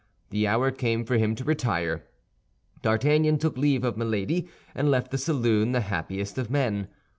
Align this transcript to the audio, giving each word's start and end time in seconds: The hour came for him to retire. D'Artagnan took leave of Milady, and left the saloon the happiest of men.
The 0.31 0.47
hour 0.47 0.71
came 0.71 1.05
for 1.05 1.17
him 1.19 1.35
to 1.35 1.43
retire. 1.43 2.05
D'Artagnan 2.81 3.37
took 3.37 3.55
leave 3.55 3.83
of 3.83 3.97
Milady, 3.97 4.49
and 4.73 4.89
left 4.89 5.11
the 5.11 5.19
saloon 5.19 5.73
the 5.73 5.81
happiest 5.81 6.39
of 6.39 6.49
men. 6.49 6.87